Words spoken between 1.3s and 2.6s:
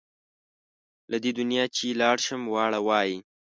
دنیا چې لاړ شم